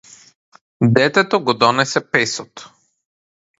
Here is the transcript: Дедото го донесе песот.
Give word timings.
Дедото 0.95 1.41
го 1.51 1.55
донесе 1.65 2.03
песот. 2.17 2.67